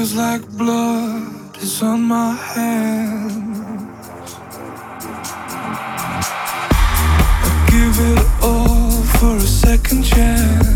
[0.00, 3.58] feels like blood is on my hands.
[7.44, 10.69] I give it all for a second chance.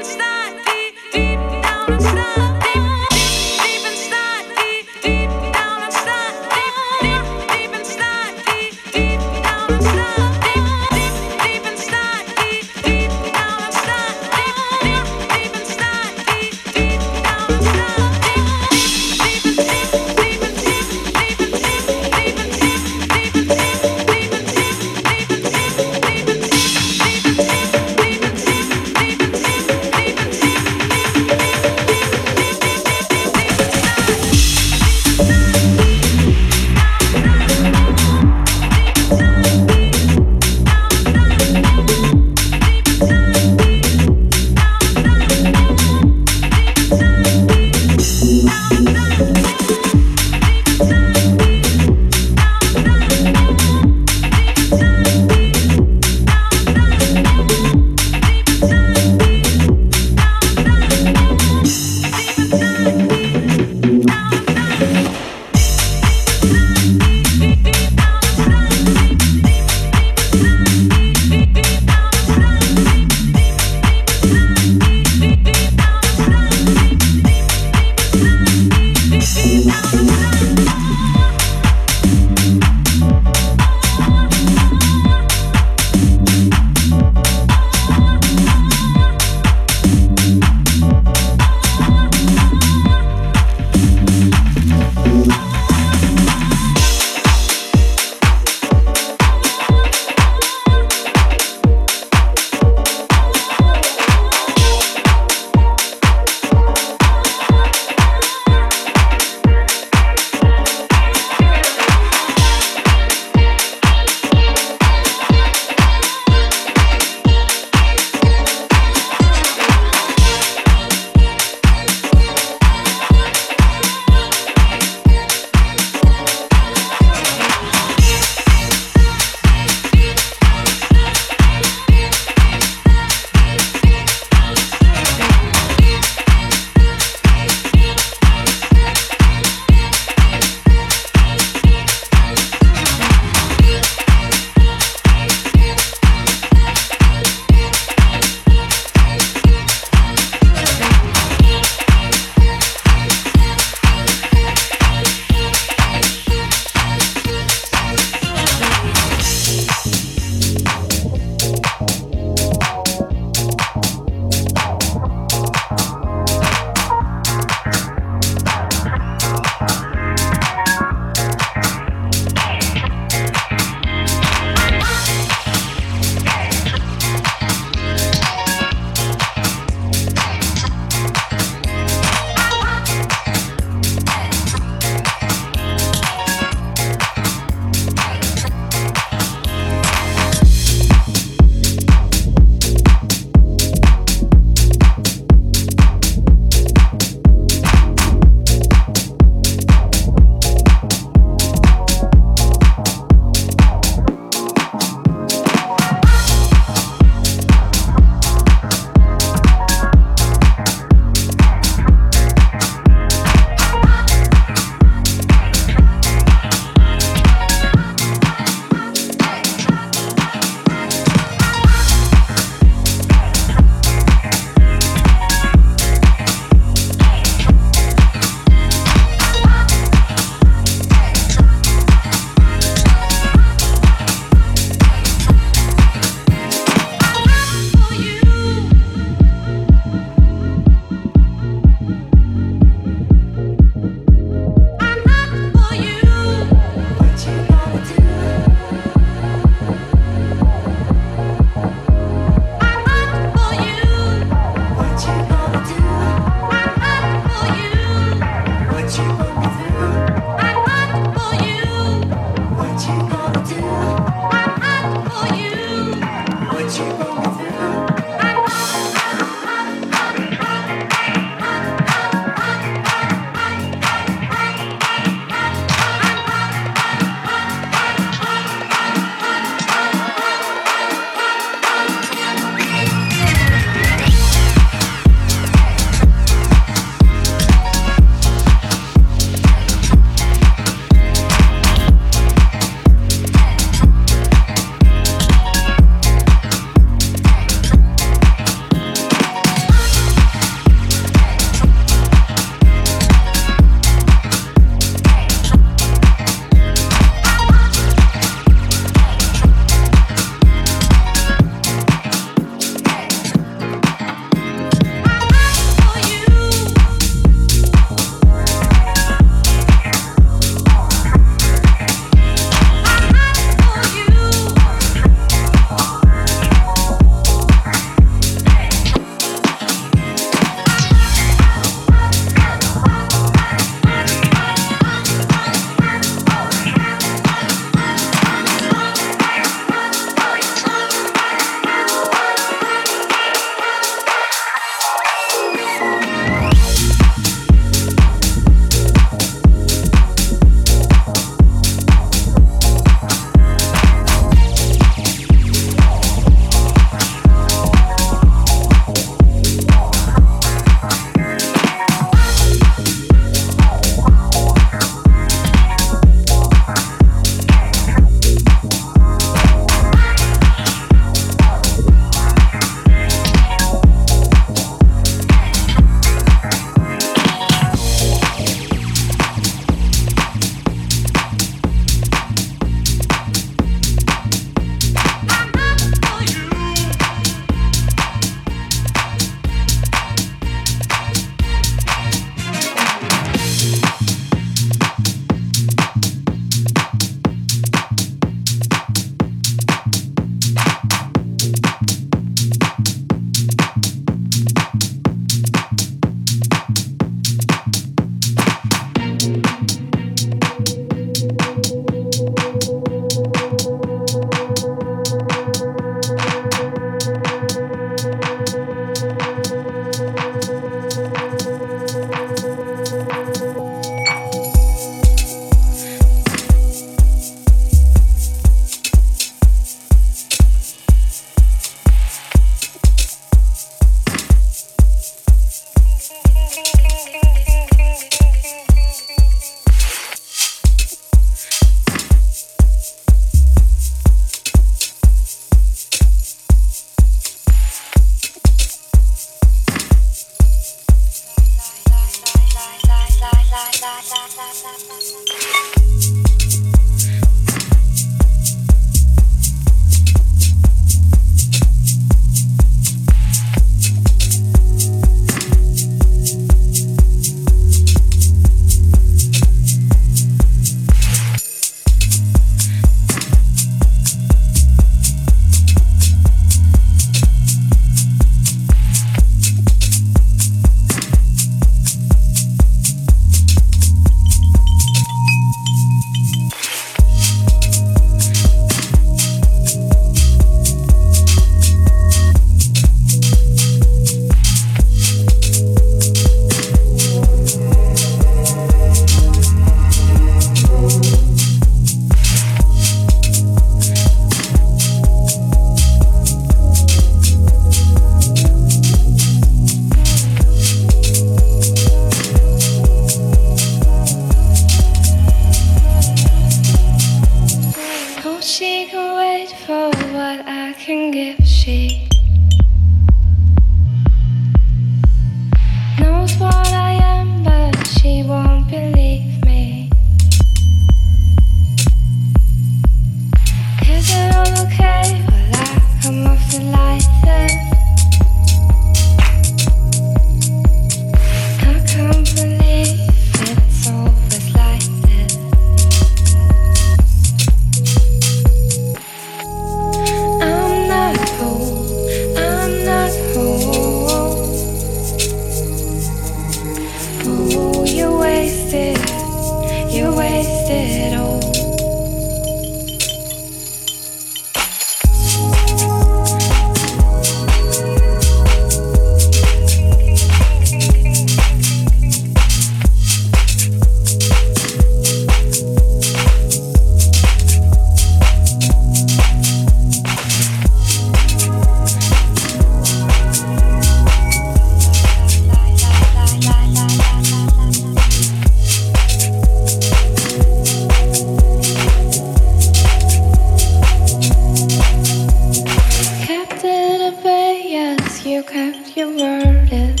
[598.25, 600.00] You kept your word.